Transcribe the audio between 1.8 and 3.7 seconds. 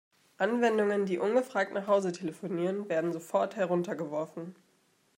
Hause telefonieren, werden sofort